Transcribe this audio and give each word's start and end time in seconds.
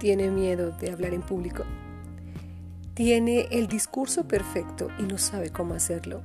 tiene 0.00 0.30
miedo 0.30 0.72
de 0.72 0.90
hablar 0.90 1.14
en 1.14 1.20
público. 1.20 1.62
Tiene 2.94 3.46
el 3.50 3.68
discurso 3.68 4.26
perfecto 4.26 4.88
y 4.98 5.02
no 5.02 5.18
sabe 5.18 5.50
cómo 5.50 5.74
hacerlo. 5.74 6.22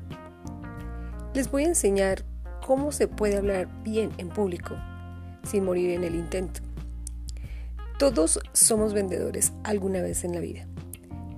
Les 1.34 1.52
voy 1.52 1.66
a 1.66 1.68
enseñar 1.68 2.24
cómo 2.66 2.92
se 2.92 3.08
puede 3.08 3.38
hablar 3.38 3.68
bien 3.84 4.12
en 4.18 4.30
público 4.30 4.76
sin 5.44 5.66
morir 5.66 5.92
en 5.92 6.04
el 6.04 6.16
intento. 6.16 6.62
Todos 8.00 8.40
somos 8.54 8.94
vendedores 8.94 9.54
alguna 9.64 10.02
vez 10.02 10.24
en 10.24 10.34
la 10.34 10.40
vida. 10.40 10.68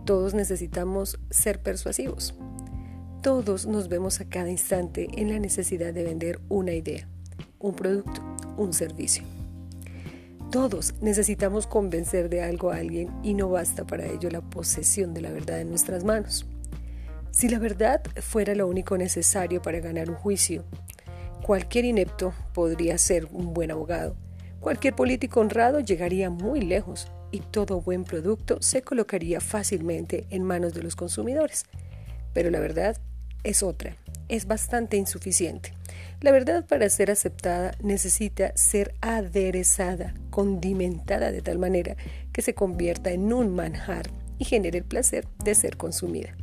Todos 0.06 0.34
necesitamos 0.34 1.20
ser 1.30 1.62
persuasivos. 1.62 2.36
Todos 3.22 3.66
nos 3.66 3.90
vemos 3.90 4.22
a 4.22 4.30
cada 4.30 4.50
instante 4.50 5.08
en 5.18 5.30
la 5.30 5.40
necesidad 5.40 5.94
de 5.94 6.04
vender 6.04 6.40
una 6.50 6.74
idea, 6.74 7.10
un 7.60 7.74
producto, 7.74 8.21
un 8.57 8.74
servicio. 8.74 9.24
Todos 10.51 10.93
necesitamos 11.01 11.68
convencer 11.68 12.29
de 12.29 12.42
algo 12.42 12.71
a 12.71 12.78
alguien 12.78 13.11
y 13.21 13.33
no 13.33 13.50
basta 13.50 13.86
para 13.86 14.05
ello 14.05 14.29
la 14.29 14.39
posesión 14.39 15.14
de 15.14 15.19
la 15.19 15.32
verdad 15.32 15.60
en 15.60 15.69
nuestras 15.69 16.05
manos. 16.05 16.46
Si 17.32 17.50
la 17.50 17.60
verdad 17.60 18.01
fuera 18.21 18.55
lo 18.55 18.65
único 18.65 18.97
necesario 18.97 19.61
para 19.61 19.82
ganar 19.82 20.10
un 20.10 20.15
juicio, 20.15 20.64
cualquier 21.46 21.83
inepto 21.83 22.33
podría 22.54 22.97
ser 22.97 23.28
un 23.32 23.54
buen 23.54 23.71
abogado. 23.71 24.15
Cualquier 24.61 24.96
político 24.96 25.41
honrado 25.41 25.82
llegaría 25.82 26.29
muy 26.29 26.61
lejos 26.61 27.11
y 27.29 27.41
todo 27.41 27.82
buen 27.82 28.05
producto 28.05 28.57
se 28.61 28.82
colocaría 28.82 29.41
fácilmente 29.41 30.27
en 30.29 30.43
manos 30.43 30.74
de 30.74 30.82
los 30.82 30.96
consumidores. 30.96 31.66
Pero 32.33 32.52
la 32.52 32.61
verdad 32.61 32.97
es 33.44 33.64
otra, 33.64 33.97
es 34.30 34.47
bastante 34.47 34.95
insuficiente. 34.95 35.73
La 36.20 36.31
verdad 36.31 36.66
para 36.66 36.89
ser 36.89 37.11
aceptada 37.11 37.75
necesita 37.81 38.52
ser 38.56 38.95
aderezada, 39.02 40.16
condimentada 40.30 41.31
de 41.31 41.41
tal 41.41 41.59
manera 41.59 41.95
que 42.33 42.41
se 42.41 42.55
convierta 42.55 43.11
en 43.11 43.31
un 43.31 43.55
manjar 43.55 44.09
y 44.39 44.45
genere 44.45 44.80
el 44.80 44.83
placer 44.83 45.28
de 45.44 45.53
ser 45.53 45.78
consumida. 45.78 46.35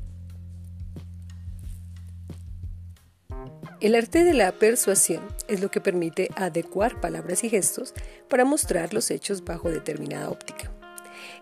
El 3.80 3.96
arte 3.96 4.24
de 4.24 4.32
la 4.32 4.52
persuasión 4.52 5.22
es 5.48 5.60
lo 5.60 5.70
que 5.70 5.80
permite 5.80 6.30
adecuar 6.36 7.00
palabras 7.00 7.44
y 7.44 7.50
gestos 7.50 7.92
para 8.30 8.44
mostrar 8.44 8.94
los 8.94 9.10
hechos 9.10 9.44
bajo 9.44 9.70
determinada 9.70 10.30
óptica. 10.30 10.70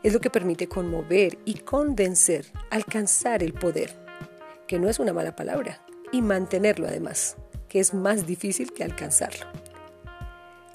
Es 0.03 0.13
lo 0.13 0.21
que 0.21 0.31
permite 0.31 0.67
conmover 0.67 1.39
y 1.45 1.55
convencer, 1.55 2.47
alcanzar 2.71 3.43
el 3.43 3.53
poder, 3.53 3.95
que 4.67 4.79
no 4.79 4.89
es 4.89 4.99
una 4.99 5.13
mala 5.13 5.37
palabra, 5.37 5.85
y 6.11 6.21
mantenerlo 6.21 6.89
además 6.89 7.37
que 7.73 7.81
es 7.81 7.95
más 7.95 8.27
difícil 8.27 8.71
que 8.75 8.85
alcanzarlo. 8.85 9.47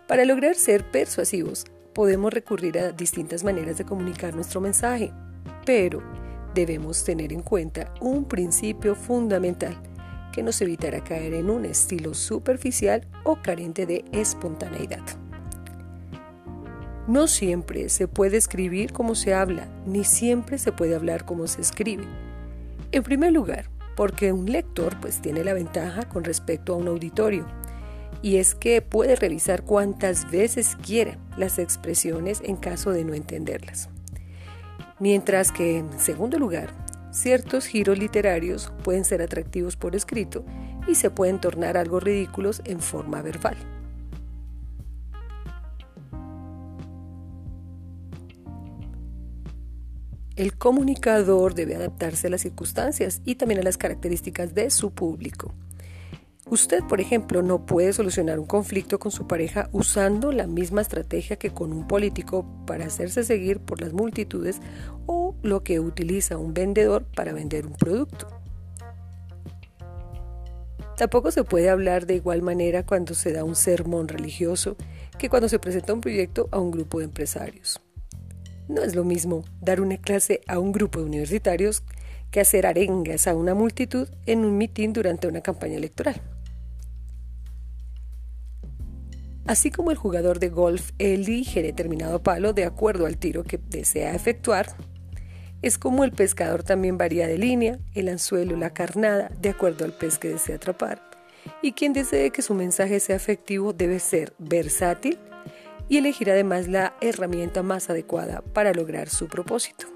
Para 0.08 0.26
lograr 0.26 0.56
ser 0.56 0.84
persuasivos, 0.84 1.66
podemos 1.94 2.34
recurrir 2.34 2.80
a 2.80 2.92
distintas 2.92 3.44
maneras 3.44 3.78
de 3.78 3.86
comunicar 3.86 4.34
nuestro 4.34 4.62
mensaje, 4.62 5.14
pero 5.64 6.02
debemos 6.56 7.03
tener 7.03 7.31
en 7.31 7.44
cuenta 7.44 7.94
un 8.02 8.25
principio 8.25 8.95
fundamental 8.95 9.78
que 10.34 10.42
nos 10.42 10.59
evitará 10.59 11.03
caer 11.03 11.36
en 11.36 11.52
un 11.52 11.66
estilo 11.66 12.16
superficial 12.16 13.08
o 13.23 13.44
carente 13.44 13.86
de 13.86 14.03
espontaneidad. 14.12 15.03
No 17.08 17.28
siempre 17.28 17.90
se 17.90 18.08
puede 18.08 18.38
escribir 18.38 18.92
como 18.92 19.14
se 19.14 19.36
habla, 19.36 19.68
ni 19.86 20.03
siempre 20.03 20.58
se 20.58 20.72
puede 20.72 20.95
hablar 20.95 21.25
como 21.25 21.45
se 21.45 21.62
escribe. 21.62 22.06
En 22.92 23.03
primer 23.03 23.34
lugar, 23.34 23.70
porque 23.98 24.31
un 24.31 24.50
lector 24.50 24.95
pues 25.02 25.22
tiene 25.22 25.44
la 25.44 25.53
ventaja 25.53 26.08
con 26.08 26.23
respecto 26.23 26.73
a 26.73 26.78
un 26.78 26.88
auditorio 26.88 27.45
y 28.22 28.38
es 28.38 28.56
que 28.56 28.81
puede 28.81 29.16
revisar 29.16 29.64
cuantas 29.64 30.31
veces 30.31 30.78
quiera 30.81 31.17
las 31.36 31.59
expresiones 31.59 32.42
en 32.45 32.56
caso 32.56 32.92
de 32.92 33.03
no 33.03 33.14
entenderlas. 33.14 33.90
Mientras 35.00 35.52
que, 35.52 35.80
en 35.80 36.00
segundo 36.00 36.40
lugar, 36.40 36.69
ciertos 37.12 37.66
giros 37.66 37.97
literarios 37.97 38.72
pueden 38.84 39.03
ser 39.03 39.22
atractivos 39.22 39.75
por 39.75 39.96
escrito 39.96 40.46
y 40.88 40.96
se 40.96 41.09
pueden 41.09 41.41
tornar 41.41 41.78
algo 41.78 42.00
ridículos 42.00 42.62
en 42.66 42.79
forma 42.79 43.22
verbal. 43.22 43.77
El 50.38 50.56
comunicador 50.56 51.56
debe 51.56 51.75
adaptarse 51.75 52.28
a 52.28 52.30
las 52.30 52.42
circunstancias 52.42 53.22
y 53.25 53.36
también 53.36 53.59
a 53.59 53.64
las 53.64 53.78
características 53.78 54.53
de 54.53 54.70
su 54.70 54.92
público. 54.92 55.56
Usted, 56.46 56.84
por 56.84 57.02
ejemplo, 57.02 57.42
no 57.42 57.66
puede 57.66 57.92
solucionar 57.92 58.38
un 58.38 58.46
conflicto 58.46 59.00
con 59.00 59.12
su 59.12 59.26
pareja 59.26 59.68
usando 59.72 60.31
la 60.31 60.46
misma 60.46 60.81
estrategia 60.81 61.38
que 61.38 61.50
con 61.50 61.74
un 61.74 61.88
político 61.88 62.46
para 62.68 62.86
hacerse 62.86 63.24
seguir 63.24 63.59
por 63.59 63.81
las 63.81 63.94
multitudes 63.94 64.62
o 65.08 65.36
lo 65.42 65.64
que 65.64 65.80
utiliza 65.80 66.38
un 66.38 66.53
vendedor 66.53 67.03
para 67.16 67.34
vender 67.34 67.66
un 67.66 67.74
producto. 67.74 68.28
Tampoco 70.97 71.31
se 71.31 71.44
puede 71.44 71.72
hablar 71.72 72.06
de 72.06 72.14
igual 72.14 72.44
manera 72.44 72.86
cuando 72.86 73.16
se 73.16 73.34
da 73.34 73.44
un 73.44 73.56
sermón 73.56 74.08
religioso 74.08 74.78
que 75.18 75.30
cuando 75.30 75.50
se 75.50 75.58
presenta 75.58 75.94
un 75.94 76.02
proyecto 76.02 76.47
a 76.52 76.59
un 76.59 76.70
grupo 76.70 77.00
de 77.00 77.06
empresarios. 77.06 77.81
No 78.67 78.83
es 78.83 78.95
lo 78.95 79.03
mismo 79.03 79.45
dar 79.61 79.81
una 79.81 79.97
clase 79.97 80.41
a 80.47 80.59
un 80.59 80.72
grupo 80.72 81.00
de 81.00 81.05
universitarios 81.05 81.83
que 82.31 82.41
hacer 82.41 82.66
arengas 82.66 83.28
a 83.28 83.35
una 83.35 83.53
multitud 83.53 84.09
en 84.25 84.44
un 84.44 84.57
mitin 84.57 84.94
durante 84.94 85.28
una 85.28 85.41
campaña 85.41 85.78
electoral. 85.78 86.22
Así 89.45 89.72
como 89.72 89.91
el 89.91 89.97
jugador 89.97 90.39
de 90.39 90.50
golf 90.50 90.91
elige 91.00 91.63
determinado 91.63 92.22
palo 92.22 92.51
de 92.51 92.66
acuerdo 92.66 93.05
al 93.05 93.17
tiro 93.17 93.44
que 93.44 93.57
desea 93.57 94.13
efectuar, 94.13 94.75
es 95.61 95.78
como 95.78 96.03
el 96.03 96.11
pescador 96.11 96.63
también 96.63 96.97
varía 96.97 97.28
de 97.28 97.38
línea, 97.38 97.79
el 97.95 98.09
anzuelo, 98.09 98.57
la 98.57 98.73
carnada, 98.73 99.31
de 99.41 99.49
acuerdo 99.49 99.85
al 99.85 99.94
pez 99.94 100.19
que 100.19 100.28
desea 100.28 100.57
atrapar. 100.57 101.01
Y 101.61 101.72
quien 101.72 101.94
desee 101.94 102.31
que 102.31 102.41
su 102.41 102.53
mensaje 102.53 102.99
sea 102.99 103.16
efectivo 103.16 103.72
debe 103.72 103.99
ser 103.99 104.34
versátil, 104.38 105.17
y 105.90 105.98
elegir 105.98 106.30
además 106.30 106.68
la 106.68 106.96
herramienta 107.02 107.64
más 107.64 107.90
adecuada 107.90 108.42
para 108.42 108.74
lograr 108.74 109.09
su 109.09 109.28
propósito. 109.28 109.88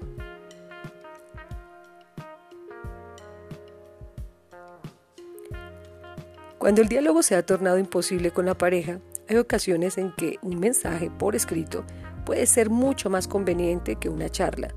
Cuando 6.58 6.80
el 6.80 6.88
diálogo 6.88 7.22
se 7.24 7.34
ha 7.34 7.44
tornado 7.44 7.78
imposible 7.78 8.30
con 8.30 8.46
la 8.46 8.56
pareja, 8.56 9.00
hay 9.28 9.36
ocasiones 9.36 9.98
en 9.98 10.12
que 10.12 10.38
un 10.42 10.60
mensaje 10.60 11.10
por 11.10 11.34
escrito 11.34 11.84
puede 12.24 12.46
ser 12.46 12.70
mucho 12.70 13.10
más 13.10 13.26
conveniente 13.26 13.96
que 13.96 14.08
una 14.08 14.28
charla, 14.28 14.72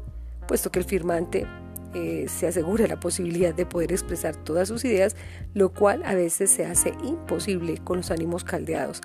puesto 0.48 0.72
que 0.72 0.80
el 0.80 0.86
firmante 0.86 1.46
eh, 1.94 2.26
se 2.28 2.48
asegura 2.48 2.88
la 2.88 3.00
posibilidad 3.00 3.54
de 3.54 3.66
poder 3.66 3.92
expresar 3.92 4.36
todas 4.36 4.68
sus 4.68 4.84
ideas, 4.84 5.16
lo 5.54 5.74
cual 5.74 6.04
a 6.06 6.16
veces 6.16 6.50
se 6.50 6.66
hace 6.66 6.94
imposible 7.04 7.78
con 7.78 7.98
los 7.98 8.12
ánimos 8.12 8.44
caldeados, 8.44 9.02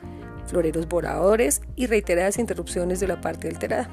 floreros 0.51 0.89
voradores 0.89 1.63
y 1.77 1.87
reiteradas 1.87 2.39
interrupciones 2.39 3.01
de 3.01 3.09
la 3.09 3.21
parte 3.21 3.49
alterada. 3.49 3.89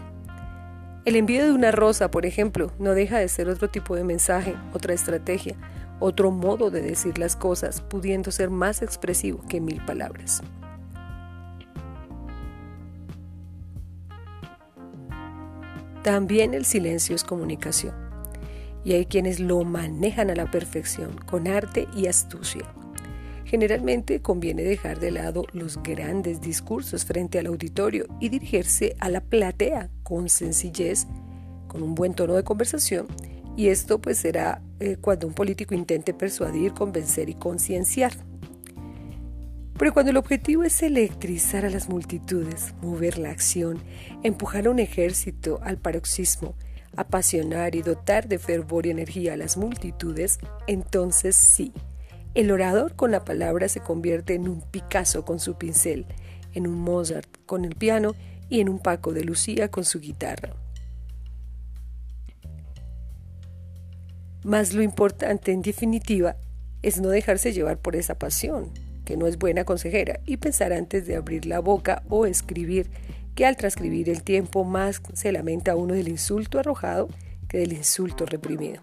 El 1.05 1.15
envío 1.15 1.45
de 1.45 1.53
una 1.53 1.71
rosa, 1.71 2.11
por 2.11 2.25
ejemplo, 2.25 2.73
no 2.79 2.93
deja 2.93 3.17
de 3.17 3.29
ser 3.29 3.47
otro 3.47 3.69
tipo 3.69 3.95
de 3.95 4.03
mensaje, 4.03 4.55
otra 4.73 4.93
estrategia, 4.93 5.55
otro 6.01 6.31
modo 6.31 6.69
de 6.69 6.81
decir 6.81 7.17
las 7.17 7.35
cosas, 7.35 7.79
pudiendo 7.79 8.29
ser 8.31 8.49
más 8.49 8.81
expresivo 8.81 9.41
que 9.47 9.61
mil 9.61 9.83
palabras. 9.85 10.43
También 16.03 16.53
el 16.53 16.65
silencio 16.65 17.15
es 17.15 17.23
comunicación, 17.23 17.95
y 18.83 18.93
hay 18.93 19.05
quienes 19.05 19.39
lo 19.39 19.63
manejan 19.63 20.29
a 20.29 20.35
la 20.35 20.51
perfección, 20.51 21.17
con 21.25 21.47
arte 21.47 21.87
y 21.95 22.07
astucia. 22.07 22.65
Generalmente 23.47 24.21
conviene 24.21 24.63
dejar 24.63 24.99
de 24.99 25.09
lado 25.09 25.45
los 25.53 25.81
grandes 25.81 26.41
discursos 26.41 27.05
frente 27.05 27.39
al 27.39 27.45
auditorio 27.45 28.05
y 28.19 28.27
dirigirse 28.27 28.97
a 28.99 29.09
la 29.09 29.21
platea 29.21 29.89
con 30.03 30.27
sencillez, 30.27 31.07
con 31.69 31.81
un 31.81 31.95
buen 31.95 32.13
tono 32.13 32.33
de 32.33 32.43
conversación, 32.43 33.07
y 33.55 33.69
esto 33.69 34.01
pues 34.01 34.17
será 34.17 34.61
eh, 34.81 34.97
cuando 34.99 35.27
un 35.27 35.33
político 35.33 35.73
intente 35.73 36.13
persuadir, 36.13 36.73
convencer 36.73 37.29
y 37.29 37.35
concienciar. 37.35 38.11
Pero 39.79 39.93
cuando 39.93 40.11
el 40.11 40.17
objetivo 40.17 40.65
es 40.65 40.83
electrizar 40.83 41.63
a 41.63 41.69
las 41.69 41.87
multitudes, 41.87 42.73
mover 42.81 43.17
la 43.17 43.29
acción, 43.29 43.79
empujar 44.23 44.67
a 44.67 44.71
un 44.71 44.79
ejército 44.79 45.61
al 45.63 45.77
paroxismo, 45.77 46.55
apasionar 46.97 47.75
y 47.75 47.81
dotar 47.81 48.27
de 48.27 48.39
fervor 48.39 48.87
y 48.87 48.89
energía 48.89 49.33
a 49.33 49.37
las 49.37 49.55
multitudes, 49.55 50.39
entonces 50.67 51.37
sí, 51.37 51.71
el 52.37 52.51
orador 52.51 52.95
con 52.95 53.09
la 53.09 53.25
palabra 53.25 53.67
se 53.67 53.79
convierte 53.79 54.35
en 54.35 54.47
un 54.47 54.61
Picasso 54.61 55.25
con 55.25 55.39
su 55.39 55.55
pincel, 55.55 56.05
en 56.53 56.67
un 56.67 56.75
Mozart 56.75 57.27
con 57.47 57.65
el 57.65 57.73
piano 57.73 58.13
y 58.47 58.59
en 58.59 58.69
un 58.69 58.77
Paco 58.77 59.11
de 59.11 59.23
Lucía 59.23 59.71
con 59.71 59.83
su 59.83 59.99
guitarra. 59.99 60.53
Mas 64.43 64.75
lo 64.75 64.83
importante, 64.83 65.51
en 65.51 65.63
definitiva, 65.63 66.35
es 66.83 67.01
no 67.01 67.09
dejarse 67.09 67.53
llevar 67.53 67.79
por 67.79 67.95
esa 67.95 68.19
pasión, 68.19 68.69
que 69.03 69.17
no 69.17 69.25
es 69.25 69.39
buena 69.39 69.63
consejera, 69.63 70.19
y 70.27 70.37
pensar 70.37 70.73
antes 70.73 71.07
de 71.07 71.15
abrir 71.15 71.47
la 71.47 71.57
boca 71.57 72.03
o 72.07 72.27
escribir 72.27 72.91
que 73.33 73.47
al 73.47 73.57
transcribir 73.57 74.09
el 74.09 74.21
tiempo 74.21 74.63
más 74.63 75.01
se 75.13 75.31
lamenta 75.31 75.75
uno 75.75 75.95
del 75.95 76.07
insulto 76.07 76.59
arrojado 76.59 77.09
que 77.47 77.59
del 77.59 77.73
insulto 77.73 78.25
reprimido. 78.25 78.81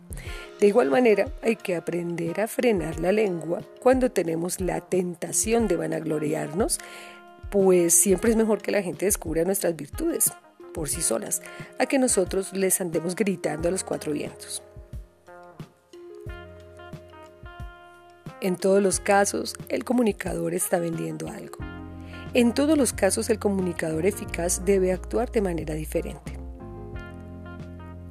De 0.61 0.67
igual 0.67 0.91
manera, 0.91 1.29
hay 1.43 1.57
que 1.57 1.77
aprender 1.77 2.41
a 2.41 2.49
frenar 2.49 3.01
la 3.01 3.13
lengua 3.13 3.63
cuando 3.81 4.11
tenemos 4.11 4.61
la 4.61 4.81
tentación 4.81 5.69
de 5.69 5.77
vanagloriarnos, 5.77 6.79
pues 7.51 7.95
siempre 7.95 8.31
es 8.31 8.37
mejor 8.37 8.63
que 8.63 8.73
la 8.73 8.83
gente 8.83 9.05
descubra 9.07 9.45
nuestras 9.45 9.77
virtudes 9.77 10.33
por 10.75 10.89
sí 10.89 11.01
solas, 11.01 11.41
a 11.79 11.87
que 11.87 11.99
nosotros 11.99 12.53
les 12.53 12.81
andemos 12.81 13.15
gritando 13.15 13.69
a 13.69 13.71
los 13.71 13.85
cuatro 13.85 14.13
vientos. 14.13 14.63
En 18.41 18.57
todos 18.57 18.83
los 18.83 19.01
casos, 19.01 19.55
el 19.71 19.85
comunicador 19.85 20.53
está 20.53 20.79
vendiendo 20.79 21.29
algo. 21.29 21.59
En 22.35 22.53
todos 22.53 22.77
los 22.77 22.93
casos, 22.93 23.31
el 23.31 23.39
comunicador 23.39 24.05
eficaz 24.05 24.65
debe 24.67 24.93
actuar 24.93 25.31
de 25.31 25.41
manera 25.41 25.73
diferente. 25.73 26.44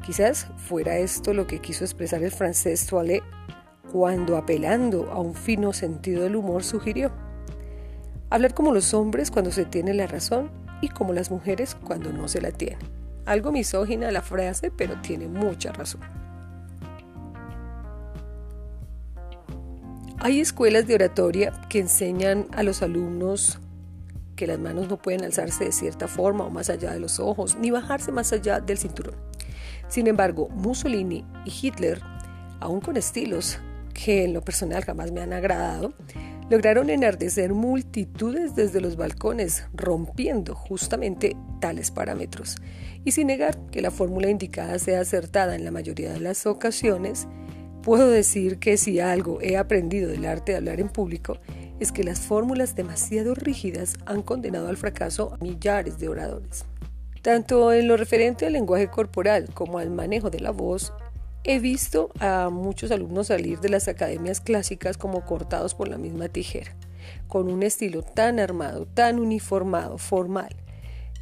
Quizás 0.03 0.47
fuera 0.57 0.97
esto 0.97 1.33
lo 1.33 1.47
que 1.47 1.59
quiso 1.59 1.85
expresar 1.85 2.23
el 2.23 2.31
francés 2.31 2.85
Toilet 2.87 3.23
cuando, 3.91 4.35
apelando 4.35 5.09
a 5.11 5.19
un 5.19 5.33
fino 5.33 5.71
sentido 5.71 6.23
del 6.23 6.35
humor, 6.35 6.63
sugirió 6.63 7.11
hablar 8.29 8.53
como 8.53 8.73
los 8.73 8.93
hombres 8.93 9.31
cuando 9.31 9.51
se 9.51 9.63
tiene 9.63 9.93
la 9.93 10.07
razón 10.07 10.51
y 10.81 10.89
como 10.89 11.13
las 11.13 11.31
mujeres 11.31 11.75
cuando 11.75 12.11
no 12.11 12.27
se 12.27 12.41
la 12.41 12.51
tienen. 12.51 12.79
Algo 13.25 13.53
misógina 13.53 14.11
la 14.11 14.21
frase, 14.21 14.71
pero 14.71 14.99
tiene 15.01 15.27
mucha 15.27 15.71
razón. 15.71 16.01
Hay 20.19 20.41
escuelas 20.41 20.87
de 20.87 20.95
oratoria 20.95 21.53
que 21.69 21.79
enseñan 21.79 22.47
a 22.51 22.63
los 22.63 22.81
alumnos 22.81 23.59
que 24.35 24.47
las 24.47 24.59
manos 24.59 24.89
no 24.89 24.97
pueden 24.97 25.23
alzarse 25.23 25.65
de 25.65 25.71
cierta 25.71 26.07
forma 26.07 26.43
o 26.43 26.49
más 26.49 26.69
allá 26.69 26.91
de 26.91 26.99
los 26.99 27.19
ojos, 27.19 27.55
ni 27.57 27.71
bajarse 27.71 28.11
más 28.11 28.33
allá 28.33 28.59
del 28.59 28.77
cinturón. 28.77 29.15
Sin 29.87 30.07
embargo, 30.07 30.49
Mussolini 30.49 31.25
y 31.45 31.51
Hitler, 31.61 32.01
aún 32.59 32.81
con 32.81 32.97
estilos 32.97 33.59
que 33.93 34.23
en 34.23 34.33
lo 34.33 34.41
personal 34.41 34.83
jamás 34.83 35.11
me 35.11 35.21
han 35.21 35.33
agradado, 35.33 35.93
lograron 36.49 36.89
enardecer 36.89 37.53
multitudes 37.53 38.55
desde 38.55 38.81
los 38.81 38.95
balcones, 38.95 39.65
rompiendo 39.73 40.55
justamente 40.55 41.35
tales 41.59 41.91
parámetros. 41.91 42.57
Y 43.05 43.11
sin 43.11 43.27
negar 43.27 43.59
que 43.67 43.81
la 43.81 43.91
fórmula 43.91 44.29
indicada 44.29 44.79
sea 44.79 45.01
acertada 45.01 45.55
en 45.55 45.63
la 45.63 45.71
mayoría 45.71 46.11
de 46.11 46.19
las 46.19 46.45
ocasiones, 46.45 47.27
Puedo 47.83 48.09
decir 48.09 48.59
que 48.59 48.77
si 48.77 49.01
algo 49.01 49.41
he 49.41 49.57
aprendido 49.57 50.09
del 50.09 50.25
arte 50.25 50.53
de 50.53 50.57
hablar 50.59 50.79
en 50.79 50.87
público 50.87 51.39
es 51.81 51.91
que 51.91 52.05
las 52.05 52.21
fórmulas 52.21 52.77
demasiado 52.77 53.35
rígidas 53.35 53.95
han 54.05 54.21
condenado 54.21 54.69
al 54.69 54.77
fracaso 54.77 55.33
a 55.33 55.43
millares 55.43 55.99
de 55.99 56.07
oradores. 56.07 56.63
Tanto 57.23 57.71
en 57.71 57.87
lo 57.87 57.95
referente 57.95 58.45
al 58.45 58.51
lenguaje 58.51 58.89
corporal 58.89 59.47
como 59.53 59.79
al 59.79 59.89
manejo 59.89 60.29
de 60.29 60.41
la 60.41 60.51
voz, 60.51 60.91
he 61.45 61.59
visto 61.59 62.11
a 62.19 62.49
muchos 62.49 62.91
alumnos 62.91 63.27
salir 63.27 63.61
de 63.61 63.69
las 63.69 63.87
academias 63.87 64.41
clásicas 64.41 64.97
como 64.97 65.23
cortados 65.23 65.73
por 65.73 65.87
la 65.87 65.97
misma 65.97 66.27
tijera, 66.27 66.75
con 67.29 67.49
un 67.49 67.63
estilo 67.63 68.03
tan 68.03 68.41
armado, 68.41 68.85
tan 68.87 69.19
uniformado, 69.19 69.97
formal, 69.97 70.53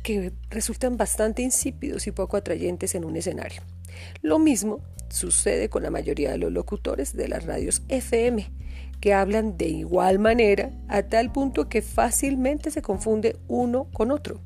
que 0.01 0.33
resultan 0.49 0.97
bastante 0.97 1.43
insípidos 1.43 2.07
y 2.07 2.11
poco 2.11 2.35
atrayentes 2.35 2.95
en 2.95 3.05
un 3.05 3.15
escenario. 3.15 3.61
Lo 4.23 4.39
mismo 4.39 4.79
sucede 5.09 5.69
con 5.69 5.83
la 5.83 5.91
mayoría 5.91 6.31
de 6.31 6.39
los 6.39 6.51
locutores 6.51 7.15
de 7.15 7.27
las 7.27 7.45
radios 7.45 7.83
FM, 7.89 8.51
que 8.99 9.13
hablan 9.13 9.55
de 9.55 9.67
igual 9.67 10.17
manera 10.17 10.71
a 10.87 11.03
tal 11.03 11.31
punto 11.31 11.69
que 11.69 11.83
fácilmente 11.83 12.71
se 12.71 12.81
confunde 12.81 13.37
uno 13.47 13.85
con 13.93 14.09
otro. 14.09 14.41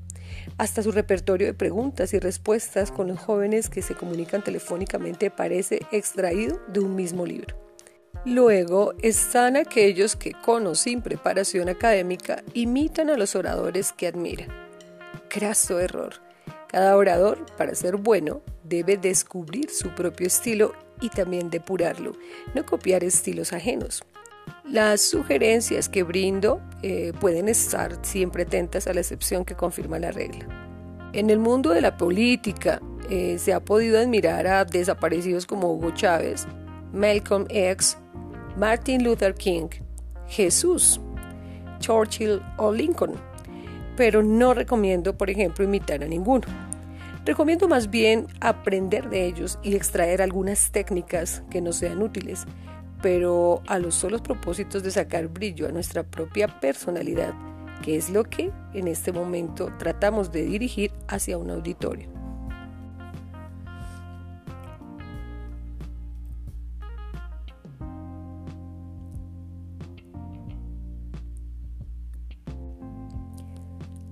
Hasta 0.57 0.83
su 0.83 0.91
repertorio 0.91 1.47
de 1.47 1.53
preguntas 1.53 2.13
y 2.13 2.19
respuestas 2.19 2.91
con 2.91 3.07
los 3.07 3.19
jóvenes 3.19 3.69
que 3.69 3.81
se 3.81 3.95
comunican 3.95 4.43
telefónicamente 4.43 5.31
parece 5.31 5.81
extraído 5.91 6.59
de 6.67 6.79
un 6.79 6.95
mismo 6.95 7.25
libro. 7.25 7.55
Luego 8.25 8.93
están 9.01 9.55
aquellos 9.55 10.15
que 10.15 10.31
con 10.31 10.65
o 10.67 10.73
sin 10.73 11.01
preparación 11.01 11.69
académica 11.69 12.43
imitan 12.53 13.09
a 13.09 13.17
los 13.17 13.35
oradores 13.35 13.91
que 13.91 14.07
admiran. 14.07 14.49
Craso 15.29 15.79
error. 15.79 16.15
Cada 16.67 16.97
orador, 16.97 17.45
para 17.57 17.75
ser 17.75 17.97
bueno, 17.97 18.41
debe 18.63 18.97
descubrir 18.97 19.69
su 19.69 19.93
propio 19.93 20.27
estilo 20.27 20.73
y 21.01 21.09
también 21.09 21.49
depurarlo, 21.49 22.13
no 22.55 22.65
copiar 22.65 23.03
estilos 23.03 23.53
ajenos. 23.53 24.03
Las 24.63 25.01
sugerencias 25.01 25.89
que 25.89 26.03
brindo 26.03 26.61
eh, 26.81 27.13
pueden 27.19 27.47
estar 27.49 27.97
siempre 28.01 28.43
atentas 28.43 28.87
a 28.87 28.93
la 28.93 29.01
excepción 29.01 29.45
que 29.45 29.55
confirma 29.55 29.99
la 29.99 30.11
regla. 30.11 30.47
En 31.13 31.29
el 31.29 31.39
mundo 31.39 31.69
de 31.69 31.81
la 31.81 31.97
política 31.97 32.81
eh, 33.09 33.37
se 33.39 33.53
ha 33.53 33.59
podido 33.59 33.99
admirar 33.99 34.47
a 34.47 34.65
desaparecidos 34.65 35.45
como 35.45 35.71
Hugo 35.71 35.91
Chávez, 35.91 36.47
Malcolm 36.91 37.45
X, 37.49 37.97
Martin 38.57 39.03
Luther 39.03 39.33
King, 39.33 39.67
Jesús, 40.27 40.99
Churchill 41.79 42.41
o 42.57 42.71
Lincoln, 42.71 43.13
pero 43.95 44.23
no 44.23 44.53
recomiendo, 44.53 45.17
por 45.17 45.29
ejemplo, 45.29 45.63
imitar 45.63 46.03
a 46.03 46.07
ninguno. 46.07 46.45
Recomiendo 47.25 47.67
más 47.67 47.89
bien 47.89 48.27
aprender 48.39 49.09
de 49.09 49.25
ellos 49.25 49.57
y 49.63 49.75
extraer 49.75 50.21
algunas 50.21 50.71
técnicas 50.71 51.43
que 51.49 51.61
nos 51.61 51.77
sean 51.77 52.01
útiles, 52.01 52.45
pero 53.01 53.61
a 53.67 53.79
los 53.79 53.95
solos 53.95 54.21
propósitos 54.21 54.83
de 54.83 54.91
sacar 54.91 55.27
brillo 55.27 55.67
a 55.67 55.71
nuestra 55.71 56.03
propia 56.03 56.59
personalidad, 56.59 57.33
que 57.83 57.97
es 57.97 58.09
lo 58.09 58.23
que 58.23 58.51
en 58.73 58.87
este 58.87 59.11
momento 59.11 59.71
tratamos 59.77 60.31
de 60.31 60.43
dirigir 60.43 60.91
hacia 61.07 61.37
un 61.37 61.51
auditorio. 61.51 62.15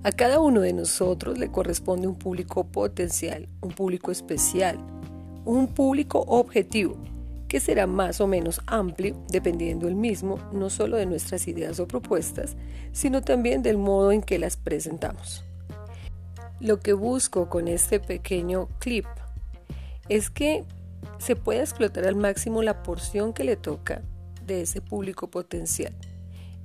A 0.04 0.12
cada 0.12 0.38
uno 0.38 0.60
de 0.60 0.74
nosotros 0.74 1.38
le 1.38 1.50
corresponde 1.50 2.06
un 2.06 2.16
público 2.16 2.64
potencial, 2.64 3.48
un 3.62 3.70
público 3.70 4.10
especial, 4.10 4.78
un 5.46 5.68
público 5.68 6.20
objetivo, 6.28 6.98
que 7.48 7.60
será 7.60 7.86
más 7.86 8.20
o 8.20 8.26
menos 8.26 8.60
amplio 8.66 9.16
dependiendo 9.28 9.88
el 9.88 9.94
mismo 9.94 10.38
no 10.52 10.70
solo 10.70 10.96
de 10.96 11.06
nuestras 11.06 11.46
ideas 11.48 11.78
o 11.80 11.86
propuestas, 11.86 12.56
sino 12.92 13.22
también 13.22 13.62
del 13.62 13.78
modo 13.78 14.12
en 14.12 14.22
que 14.22 14.38
las 14.38 14.56
presentamos. 14.56 15.44
Lo 16.60 16.80
que 16.80 16.92
busco 16.92 17.48
con 17.48 17.68
este 17.68 18.00
pequeño 18.00 18.68
clip 18.78 19.06
es 20.08 20.30
que 20.30 20.64
se 21.18 21.36
pueda 21.36 21.60
explotar 21.60 22.06
al 22.06 22.16
máximo 22.16 22.62
la 22.62 22.82
porción 22.82 23.32
que 23.32 23.44
le 23.44 23.56
toca 23.56 24.02
de 24.46 24.62
ese 24.62 24.80
público 24.80 25.28
potencial 25.30 25.94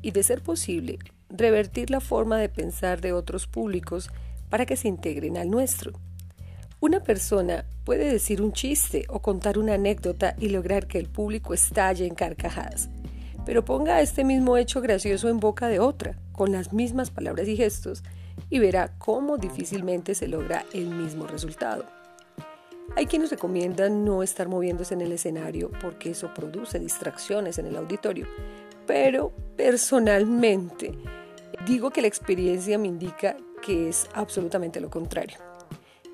y 0.02 0.12
de 0.12 0.24
ser 0.24 0.42
posible 0.42 1.00
revertir 1.30 1.90
la 1.90 2.00
forma 2.00 2.38
de 2.38 2.50
pensar 2.50 3.02
de 3.02 3.14
otros 3.14 3.48
públicos 3.48 4.10
para 4.50 4.66
que 4.66 4.76
se 4.76 4.88
integren 4.88 5.38
al 5.38 5.50
nuestro. 5.50 5.94
Una 6.82 7.02
persona 7.02 7.66
puede 7.84 8.12
decir 8.12 8.42
un 8.42 8.54
chiste 8.54 9.06
o 9.10 9.22
contar 9.22 9.58
una 9.58 9.74
anécdota 9.74 10.36
y 10.40 10.50
lograr 10.50 10.88
que 10.88 10.98
el 10.98 11.08
público 11.08 11.54
estalle 11.54 12.06
en 12.06 12.16
carcajadas, 12.16 12.90
pero 13.46 13.66
ponga 13.66 14.02
este 14.02 14.24
mismo 14.24 14.58
hecho 14.58 14.82
gracioso 14.82 15.28
en 15.30 15.40
boca 15.40 15.68
de 15.68 15.80
otra, 15.80 16.18
con 16.32 16.52
las 16.52 16.72
mismas 16.72 17.12
palabras 17.12 17.48
y 17.48 17.58
gestos, 17.58 18.04
y 18.50 18.60
verá 18.60 18.94
cómo 18.98 19.38
difícilmente 19.38 20.16
se 20.16 20.28
logra 20.28 20.66
el 20.74 20.90
mismo 20.90 21.28
resultado. 21.28 21.86
Hay 22.96 23.06
quienes 23.06 23.30
recomiendan 23.30 24.06
no 24.06 24.24
estar 24.24 24.48
moviéndose 24.48 24.94
en 24.94 25.02
el 25.02 25.12
escenario 25.12 25.72
porque 25.82 26.12
eso 26.12 26.34
produce 26.34 26.80
distracciones 26.80 27.58
en 27.60 27.66
el 27.66 27.76
auditorio, 27.76 28.26
pero 28.88 29.34
personalmente 29.58 30.98
Digo 31.66 31.92
que 31.92 32.02
la 32.02 32.08
experiencia 32.08 32.78
me 32.78 32.88
indica 32.88 33.36
que 33.62 33.90
es 33.90 34.08
absolutamente 34.14 34.80
lo 34.80 34.90
contrario. 34.90 35.49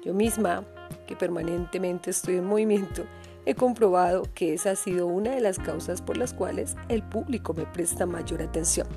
Yo 0.05 0.13
misma, 0.13 0.63
que 1.07 1.15
permanentemente 1.15 2.11
estoy 2.11 2.35
en 2.35 2.45
movimiento, 2.45 3.05
he 3.47 3.55
comprobado 3.55 4.23
que 4.35 4.53
esa 4.53 4.71
ha 4.71 4.75
sido 4.75 5.07
una 5.07 5.31
de 5.31 5.41
las 5.41 5.57
causas 5.57 6.03
por 6.03 6.15
las 6.15 6.31
cuales 6.31 6.75
el 6.89 7.01
público 7.01 7.55
me 7.55 7.65
presta 7.65 8.05
mayor 8.05 8.43
atención. 8.43 8.87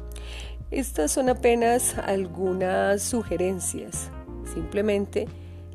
Estas 0.70 1.10
son 1.10 1.30
apenas 1.30 1.96
algunas 1.96 3.02
sugerencias. 3.02 4.10
Simplemente 4.52 5.26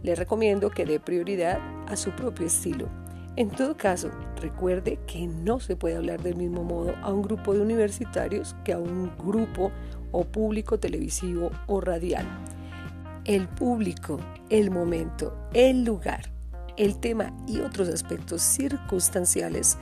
le 0.04 0.14
recomiendo 0.14 0.70
que 0.70 0.86
dé 0.86 1.00
prioridad 1.00 1.58
a 1.88 1.96
su 1.96 2.12
propio 2.12 2.46
estilo. 2.46 2.88
En 3.36 3.50
todo 3.50 3.76
caso, 3.76 4.12
recuerde 4.40 5.00
que 5.08 5.26
no 5.26 5.60
se 5.60 5.76
puede 5.76 5.96
hablar 5.96 6.22
del 6.22 6.36
mismo 6.36 6.64
modo 6.64 6.94
a 7.02 7.12
un 7.12 7.24
grupo 7.24 7.56
de 7.56 7.62
universitarios 7.62 8.56
que 8.64 8.74
a 8.74 8.78
un 8.78 9.12
grupo 9.18 9.72
o 10.12 10.26
público 10.26 10.78
televisivo 10.78 11.50
o 11.66 11.82
radial. 11.82 12.28
El 13.26 13.48
público, 13.48 14.20
el 14.50 14.70
momento, 14.70 15.34
el 15.54 15.86
lugar, 15.86 16.30
el 16.76 17.00
tema 17.00 17.34
y 17.48 17.62
otros 17.62 17.88
aspectos 17.88 18.42
circunstanciales 18.42 19.78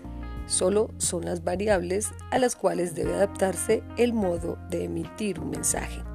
solo 0.46 0.92
son 1.00 1.26
las 1.26 1.44
variables 1.44 2.12
a 2.30 2.38
las 2.38 2.56
cuales 2.56 2.94
debe 2.94 3.16
adaptarse 3.16 3.82
el 3.98 4.14
modo 4.14 4.60
de 4.70 4.84
emitir 4.84 5.40
un 5.40 5.50
mensaje. 5.50 6.11